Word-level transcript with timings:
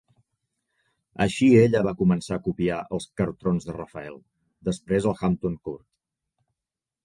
Així 1.25 1.49
ella 1.65 1.81
va 1.89 1.93
començar 1.99 2.33
a 2.39 2.43
copiar 2.49 2.79
els 2.97 3.07
Cartrons 3.23 3.69
de 3.69 3.77
Rafael, 3.77 4.19
després 4.73 5.11
al 5.13 5.23
Hampton 5.31 5.63
Court. 5.71 5.91